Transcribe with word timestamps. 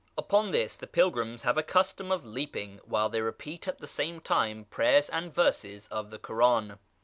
Upon 0.17 0.49
this 0.49 0.77
the 0.77 0.87
pilgrims 0.87 1.43
have 1.43 1.59
a 1.59 1.61
custom 1.61 2.11
of 2.11 2.25
leaping 2.25 2.79
while 2.85 3.07
they 3.07 3.21
repeat 3.21 3.67
at 3.67 3.77
the 3.77 3.85
same 3.85 4.19
time 4.19 4.65
prayers 4.65 5.09
and 5.09 5.31
verses 5.31 5.87
of 5.89 6.09
the 6.09 6.17
Koran. 6.17 6.79